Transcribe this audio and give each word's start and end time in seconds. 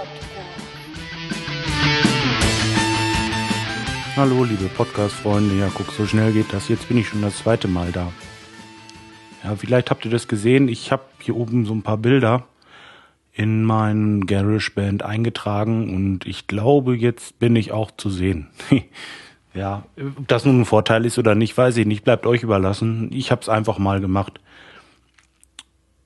Podcast. 0.00 0.30
Hallo, 4.16 4.44
liebe 4.44 4.64
Podcast-Freunde. 4.64 5.58
Ja, 5.58 5.70
guck, 5.74 5.92
so 5.92 6.06
schnell 6.06 6.32
geht 6.32 6.52
das. 6.52 6.68
Jetzt 6.68 6.88
bin 6.88 6.98
ich 6.98 7.08
schon 7.08 7.22
das 7.22 7.38
zweite 7.38 7.68
Mal 7.68 7.92
da. 7.92 8.12
Ja, 9.44 9.56
vielleicht 9.56 9.90
habt 9.90 10.04
ihr 10.04 10.10
das 10.10 10.28
gesehen. 10.28 10.68
Ich 10.68 10.90
habe 10.92 11.02
hier 11.20 11.36
oben 11.36 11.66
so 11.66 11.74
ein 11.74 11.82
paar 11.82 11.98
Bilder 11.98 12.44
in 13.32 13.62
meinen 13.62 14.26
GarageBand 14.26 15.02
eingetragen 15.02 15.94
und 15.94 16.26
ich 16.26 16.46
glaube, 16.46 16.96
jetzt 16.96 17.38
bin 17.38 17.54
ich 17.56 17.72
auch 17.72 17.90
zu 17.90 18.10
sehen. 18.10 18.48
ja, 19.54 19.84
ob 20.16 20.28
das 20.28 20.44
nun 20.44 20.62
ein 20.62 20.66
Vorteil 20.66 21.04
ist 21.04 21.18
oder 21.18 21.34
nicht, 21.34 21.56
weiß 21.56 21.76
ich 21.76 21.86
nicht. 21.86 22.04
Bleibt 22.04 22.26
euch 22.26 22.42
überlassen. 22.42 23.10
Ich 23.12 23.30
habe 23.30 23.42
es 23.42 23.48
einfach 23.48 23.78
mal 23.78 24.00
gemacht. 24.00 24.40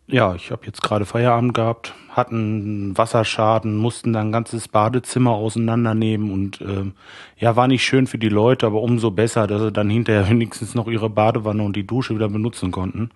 Ja, 0.06 0.34
ich 0.34 0.50
habe 0.50 0.66
jetzt 0.66 0.82
gerade 0.82 1.06
Feierabend 1.06 1.54
gehabt, 1.54 1.94
hatten 2.10 2.96
Wasserschaden, 2.96 3.76
mussten 3.76 4.12
dann 4.12 4.28
ein 4.28 4.32
ganzes 4.32 4.68
Badezimmer 4.68 5.30
auseinandernehmen 5.30 6.30
und 6.30 6.60
äh, 6.60 6.92
ja, 7.38 7.56
war 7.56 7.68
nicht 7.68 7.84
schön 7.84 8.06
für 8.06 8.18
die 8.18 8.28
Leute, 8.28 8.66
aber 8.66 8.82
umso 8.82 9.10
besser, 9.10 9.46
dass 9.46 9.62
sie 9.62 9.72
dann 9.72 9.88
hinterher 9.88 10.28
wenigstens 10.30 10.74
noch 10.74 10.88
ihre 10.88 11.08
Badewanne 11.08 11.62
und 11.62 11.74
die 11.74 11.86
Dusche 11.86 12.14
wieder 12.14 12.28
benutzen 12.28 12.70
konnten. 12.70 13.10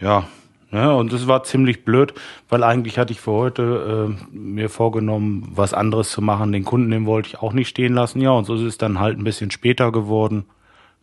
Ja, 0.00 0.26
ja, 0.70 0.92
und 0.92 1.12
es 1.12 1.26
war 1.26 1.44
ziemlich 1.44 1.84
blöd, 1.84 2.14
weil 2.48 2.62
eigentlich 2.62 2.98
hatte 2.98 3.12
ich 3.12 3.20
für 3.20 3.32
heute 3.32 4.08
äh, 4.10 4.36
mir 4.36 4.68
vorgenommen, 4.68 5.50
was 5.54 5.72
anderes 5.72 6.10
zu 6.10 6.20
machen. 6.20 6.52
Den 6.52 6.64
Kunden, 6.64 6.90
den 6.90 7.06
wollte 7.06 7.28
ich 7.28 7.38
auch 7.38 7.54
nicht 7.54 7.68
stehen 7.68 7.94
lassen. 7.94 8.20
Ja, 8.20 8.32
und 8.32 8.44
so 8.44 8.54
ist 8.54 8.62
es 8.62 8.76
dann 8.78 9.00
halt 9.00 9.18
ein 9.18 9.24
bisschen 9.24 9.50
später 9.50 9.92
geworden. 9.92 10.44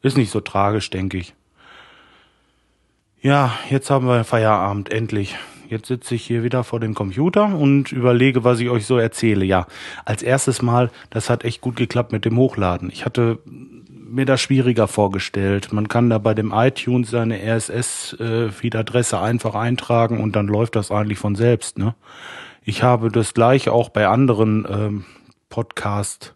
Ist 0.03 0.17
nicht 0.17 0.29
so 0.29 0.39
tragisch, 0.39 0.91
denke 0.91 1.17
ich. 1.17 1.33
Ja, 3.25 3.55
jetzt 3.71 3.89
haben 3.89 4.05
wir 4.05 4.23
Feierabend, 4.23 4.91
endlich. 4.91 5.35
Jetzt 5.67 5.87
sitze 5.87 6.13
ich 6.13 6.23
hier 6.23 6.43
wieder 6.43 6.63
vor 6.63 6.79
dem 6.79 6.93
Computer 6.93 7.55
und 7.55 7.91
überlege, 7.91 8.43
was 8.43 8.59
ich 8.59 8.69
euch 8.69 8.85
so 8.85 8.99
erzähle. 8.99 9.43
Ja, 9.43 9.65
als 10.05 10.21
erstes 10.21 10.61
Mal, 10.61 10.91
das 11.09 11.27
hat 11.31 11.43
echt 11.43 11.59
gut 11.59 11.75
geklappt 11.75 12.11
mit 12.11 12.23
dem 12.23 12.37
Hochladen. 12.37 12.91
Ich 12.91 13.03
hatte 13.03 13.39
mir 13.45 14.27
das 14.27 14.41
schwieriger 14.41 14.87
vorgestellt. 14.87 15.73
Man 15.73 15.87
kann 15.87 16.11
da 16.11 16.19
bei 16.19 16.35
dem 16.35 16.53
iTunes 16.53 17.09
seine 17.09 17.39
RSS-Feed-Adresse 17.39 19.19
einfach 19.19 19.55
eintragen 19.55 20.21
und 20.21 20.35
dann 20.35 20.45
läuft 20.45 20.75
das 20.75 20.91
eigentlich 20.91 21.17
von 21.17 21.33
selbst. 21.33 21.79
Ne? 21.79 21.95
Ich 22.63 22.83
habe 22.83 23.09
das 23.09 23.33
gleiche 23.33 23.73
auch 23.73 23.89
bei 23.89 24.05
anderen 24.07 24.67
ähm, 24.69 25.05
Podcast 25.49 26.35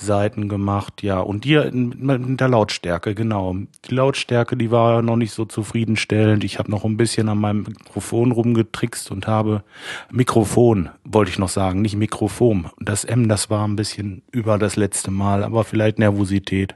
Seiten 0.00 0.48
gemacht, 0.48 1.02
ja. 1.02 1.20
Und 1.20 1.44
die 1.44 1.58
mit 1.72 2.40
der 2.40 2.48
Lautstärke, 2.48 3.14
genau. 3.14 3.56
Die 3.84 3.94
Lautstärke, 3.94 4.56
die 4.56 4.70
war 4.70 5.02
noch 5.02 5.16
nicht 5.16 5.32
so 5.32 5.44
zufriedenstellend. 5.44 6.44
Ich 6.44 6.58
habe 6.58 6.70
noch 6.70 6.84
ein 6.84 6.96
bisschen 6.96 7.28
an 7.28 7.38
meinem 7.38 7.62
Mikrofon 7.62 8.32
rumgetrickst 8.32 9.10
und 9.10 9.26
habe 9.26 9.62
Mikrofon, 10.10 10.88
wollte 11.04 11.30
ich 11.30 11.38
noch 11.38 11.48
sagen, 11.48 11.82
nicht 11.82 11.96
Mikrofon. 11.96 12.70
Das 12.80 13.04
M, 13.04 13.28
das 13.28 13.50
war 13.50 13.66
ein 13.66 13.76
bisschen 13.76 14.22
über 14.32 14.58
das 14.58 14.76
letzte 14.76 15.10
Mal, 15.10 15.44
aber 15.44 15.64
vielleicht 15.64 15.98
Nervosität. 15.98 16.74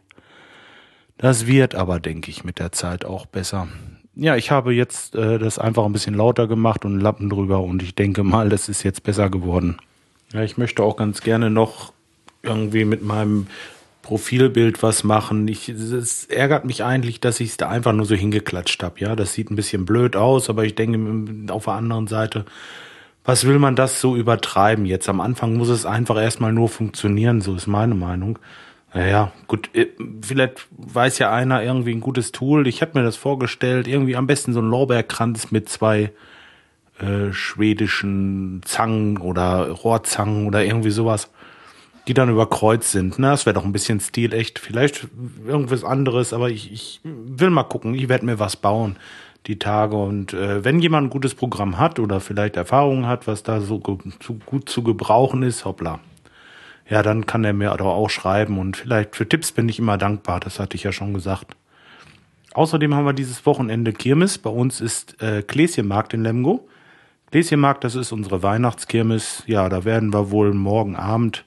Das 1.17 1.47
wird 1.47 1.75
aber, 1.75 2.01
denke 2.01 2.31
ich, 2.31 2.45
mit 2.45 2.59
der 2.59 2.73
Zeit 2.73 3.05
auch 3.05 3.27
besser. 3.27 3.69
Ja, 4.17 4.37
ich 4.37 4.51
habe 4.51 4.73
jetzt 4.73 5.15
äh, 5.15 5.39
das 5.39 5.59
einfach 5.59 5.85
ein 5.85 5.93
bisschen 5.93 6.15
lauter 6.15 6.47
gemacht 6.47 6.85
und 6.85 7.01
Lappen 7.01 7.31
drüber 7.31 7.61
und 7.61 7.83
ich 7.83 7.95
denke 7.95 8.23
mal, 8.23 8.49
das 8.49 8.69
ist 8.69 8.83
jetzt 8.85 9.03
besser 9.03 9.29
geworden. 9.29 9.79
Ja, 10.33 10.43
ich 10.43 10.57
möchte 10.57 10.83
auch 10.83 10.97
ganz 10.97 11.21
gerne 11.21 11.51
noch 11.51 11.93
irgendwie 12.45 12.85
mit 12.85 13.03
meinem 13.03 13.47
Profilbild 14.03 14.83
was 14.83 15.03
machen. 15.03 15.49
Ich, 15.49 15.69
es 15.69 16.27
ärgert 16.27 16.67
mich 16.67 16.85
eigentlich, 16.85 17.21
dass 17.21 17.41
ich 17.41 17.51
es 17.51 17.57
da 17.57 17.71
einfach 17.71 17.93
nur 17.93 18.05
so 18.05 18.15
hingeklatscht 18.15 18.83
habe. 18.83 19.01
Ja, 19.01 19.17
das 19.17 19.33
sieht 19.33 19.51
ein 19.51 19.57
bisschen 19.57 19.87
blöd 19.87 20.15
aus, 20.15 20.51
aber 20.51 20.65
ich 20.65 20.75
denke 20.75 21.53
auf 21.53 21.65
der 21.65 21.75
anderen 21.75 22.07
Seite, 22.07 22.45
was 23.25 23.47
will 23.47 23.59
man 23.59 23.75
das 23.75 24.03
so 24.03 24.15
übertreiben 24.15 24.85
jetzt? 24.85 25.09
Am 25.09 25.23
Anfang 25.23 25.55
muss 25.55 25.71
es 25.71 25.87
einfach 25.87 26.21
erstmal 26.21 26.53
nur 26.53 26.69
funktionieren, 26.69 27.41
so 27.41 27.55
ist 27.55 27.67
meine 27.67 27.95
Meinung. 27.95 28.39
Naja, 28.93 29.33
gut, 29.49 29.71
äh, 29.75 29.89
vielleicht 30.23 30.67
weiß 30.77 31.19
ja 31.19 31.33
einer 31.33 31.63
irgendwie 31.63 31.93
ein 31.93 32.01
gutes 32.01 32.31
Tool. 32.31 32.67
Ich 32.69 32.83
habe 32.83 32.99
mir 32.99 33.05
das 33.05 33.17
vorgestellt, 33.17 33.89
irgendwie 33.89 34.17
am 34.17 34.27
besten 34.27 34.53
so 34.53 34.61
ein 34.61 34.69
Lorbeerkranz 34.69 35.51
mit 35.51 35.69
zwei 35.69 36.13
äh, 37.01 37.33
schwedischen 37.33 38.61
Zangen 38.65 39.17
oder 39.17 39.71
Rohrzangen 39.71 40.47
oder 40.47 40.65
irgendwie 40.65 40.91
sowas 40.91 41.31
die 42.07 42.15
dann 42.15 42.29
überkreuzt 42.29 42.91
sind. 42.91 43.19
Ne? 43.19 43.29
Das 43.29 43.47
wäre 43.47 43.55
doch 43.55 43.65
ein 43.65 43.73
bisschen 43.73 44.01
stilecht. 44.01 44.59
Vielleicht 44.59 45.09
irgendwas 45.47 45.85
anderes, 45.85 46.33
aber 46.33 46.51
ich, 46.51 46.73
ich 46.73 47.01
will 47.03 47.51
mal 47.51 47.65
gucken. 47.65 47.95
Ich 47.95 48.09
werde 48.09 48.27
mir 48.27 48.39
was 48.39 48.57
bauen 48.57 48.97
die 49.47 49.59
Tage. 49.59 49.97
Und 49.97 50.33
äh, 50.33 50.65
wenn 50.65 50.81
jemand 50.81 51.07
ein 51.07 51.11
gutes 51.11 51.35
Programm 51.35 51.79
hat 51.79 51.99
oder 51.99 52.21
vielleicht 52.21 52.57
Erfahrungen 52.57 53.07
hat, 53.07 53.27
was 53.27 53.43
da 53.43 53.61
so 53.61 53.79
zu, 54.21 54.39
gut 54.47 54.69
zu 54.69 54.83
gebrauchen 54.83 55.43
ist, 55.43 55.65
hoppla. 55.65 56.01
Ja, 56.89 57.03
dann 57.03 57.25
kann 57.25 57.45
er 57.45 57.55
mir 57.55 57.75
doch 57.77 57.87
auch 57.87 58.11
schreiben. 58.11 58.59
Und 58.59 58.77
vielleicht 58.77 59.17
für 59.17 59.29
Tipps 59.29 59.53
bin 59.53 59.69
ich 59.69 59.79
immer 59.79 59.99
dankbar. 59.99 60.41
Das 60.41 60.61
hatte 60.61 60.77
ich 60.77 60.83
ja 60.83 60.93
schon 60.93 61.15
gesagt. 61.15 61.57
Außerdem 62.53 62.95
haben 62.95 63.07
wir 63.07 63.15
dieses 63.15 63.47
Wochenende 63.47 63.93
Kirmes. 63.93 64.39
Bei 64.39 64.51
uns 64.51 64.81
ist 64.81 65.21
äh, 65.23 65.43
Gläschenmarkt 65.43 66.15
in 66.15 66.23
Lemgo. 66.23 66.69
Gläschenmarkt, 67.31 67.83
das 67.83 67.97
ist 67.97 68.13
unsere 68.13 68.43
Weihnachtskirmes. 68.43 69.43
Ja, 69.47 69.69
da 69.69 69.85
werden 69.85 70.13
wir 70.13 70.31
wohl 70.31 70.53
morgen 70.53 70.95
Abend 70.95 71.45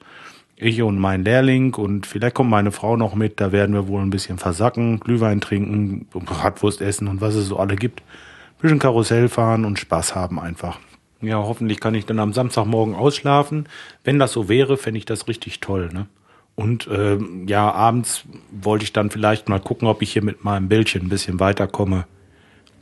ich 0.60 0.82
und 0.82 0.98
mein 0.98 1.24
Lehrling 1.24 1.74
und 1.74 2.06
vielleicht 2.06 2.34
kommt 2.34 2.50
meine 2.50 2.72
Frau 2.72 2.96
noch 2.96 3.14
mit, 3.14 3.40
da 3.40 3.52
werden 3.52 3.74
wir 3.74 3.88
wohl 3.88 4.02
ein 4.02 4.10
bisschen 4.10 4.38
versacken, 4.38 5.00
Glühwein 5.00 5.40
trinken, 5.40 6.06
Bratwurst 6.10 6.80
essen 6.80 7.08
und 7.08 7.20
was 7.20 7.34
es 7.34 7.46
so 7.46 7.58
alle 7.58 7.76
gibt. 7.76 8.00
Ein 8.00 8.62
bisschen 8.62 8.78
Karussell 8.78 9.28
fahren 9.28 9.64
und 9.64 9.78
Spaß 9.78 10.14
haben 10.14 10.40
einfach. 10.40 10.78
Ja, 11.20 11.36
hoffentlich 11.36 11.80
kann 11.80 11.94
ich 11.94 12.06
dann 12.06 12.18
am 12.18 12.32
Samstagmorgen 12.32 12.94
ausschlafen. 12.94 13.68
Wenn 14.04 14.18
das 14.18 14.32
so 14.32 14.48
wäre, 14.48 14.76
fände 14.76 14.98
ich 14.98 15.04
das 15.04 15.26
richtig 15.28 15.60
toll. 15.60 15.90
Ne? 15.92 16.06
Und 16.54 16.86
äh, 16.88 17.18
ja, 17.46 17.70
abends 17.70 18.24
wollte 18.50 18.84
ich 18.84 18.92
dann 18.92 19.10
vielleicht 19.10 19.48
mal 19.48 19.60
gucken, 19.60 19.86
ob 19.86 20.02
ich 20.02 20.12
hier 20.12 20.24
mit 20.24 20.44
meinem 20.44 20.68
Bildchen 20.68 21.02
ein 21.02 21.08
bisschen 21.08 21.40
weiterkomme, 21.40 22.04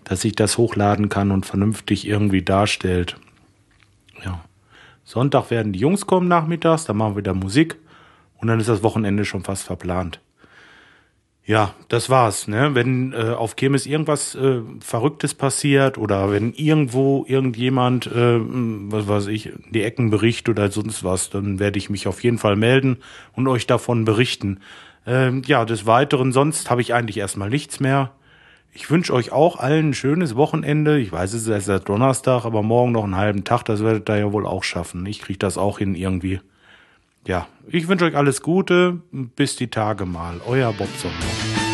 dass 0.04 0.24
ich 0.24 0.34
das 0.34 0.56
hochladen 0.56 1.08
kann 1.08 1.30
und 1.30 1.44
vernünftig 1.44 2.06
irgendwie 2.06 2.42
darstellt. 2.42 3.16
Ja. 4.24 4.42
Sonntag 5.06 5.50
werden 5.50 5.72
die 5.72 5.78
Jungs 5.78 6.04
kommen 6.06 6.26
nachmittags, 6.26 6.84
dann 6.84 6.96
machen 6.96 7.12
wir 7.12 7.18
wieder 7.18 7.32
Musik 7.32 7.76
und 8.38 8.48
dann 8.48 8.58
ist 8.58 8.68
das 8.68 8.82
Wochenende 8.82 9.24
schon 9.24 9.44
fast 9.44 9.62
verplant. 9.62 10.20
Ja, 11.44 11.74
das 11.88 12.10
war's. 12.10 12.48
Ne? 12.48 12.74
Wenn 12.74 13.12
äh, 13.12 13.30
auf 13.30 13.54
Kirmes 13.54 13.86
irgendwas 13.86 14.34
äh, 14.34 14.62
Verrücktes 14.80 15.32
passiert 15.32 15.96
oder 15.96 16.32
wenn 16.32 16.52
irgendwo 16.54 17.24
irgendjemand, 17.28 18.08
äh, 18.08 18.40
was 18.40 19.06
weiß 19.06 19.28
ich, 19.28 19.52
die 19.70 19.84
Ecken 19.84 20.10
berichtet 20.10 20.58
oder 20.58 20.72
sonst 20.72 21.04
was, 21.04 21.30
dann 21.30 21.60
werde 21.60 21.78
ich 21.78 21.88
mich 21.88 22.08
auf 22.08 22.24
jeden 22.24 22.38
Fall 22.38 22.56
melden 22.56 22.96
und 23.32 23.46
euch 23.46 23.68
davon 23.68 24.04
berichten. 24.04 24.58
Ähm, 25.06 25.42
ja, 25.46 25.64
des 25.64 25.86
Weiteren, 25.86 26.32
sonst 26.32 26.68
habe 26.68 26.80
ich 26.80 26.94
eigentlich 26.94 27.18
erstmal 27.18 27.48
nichts 27.48 27.78
mehr. 27.78 28.10
Ich 28.76 28.90
wünsche 28.90 29.14
euch 29.14 29.32
auch 29.32 29.56
allen 29.56 29.88
ein 29.88 29.94
schönes 29.94 30.36
Wochenende. 30.36 30.98
Ich 30.98 31.10
weiß, 31.10 31.32
es 31.32 31.48
ist 31.48 31.68
erst 31.68 31.88
Donnerstag, 31.88 32.44
aber 32.44 32.62
morgen 32.62 32.92
noch 32.92 33.04
einen 33.04 33.16
halben 33.16 33.42
Tag, 33.42 33.62
das 33.62 33.82
werdet 33.82 34.06
ihr 34.10 34.18
ja 34.18 34.32
wohl 34.32 34.46
auch 34.46 34.64
schaffen. 34.64 35.06
Ich 35.06 35.22
kriege 35.22 35.38
das 35.38 35.56
auch 35.56 35.78
hin 35.78 35.94
irgendwie. 35.94 36.40
Ja, 37.26 37.48
ich 37.68 37.88
wünsche 37.88 38.04
euch 38.04 38.16
alles 38.16 38.42
Gute. 38.42 39.00
Bis 39.10 39.56
die 39.56 39.68
Tage 39.68 40.04
mal. 40.04 40.42
Euer 40.46 40.74
Bob 40.74 40.90
Sommer. 40.98 41.65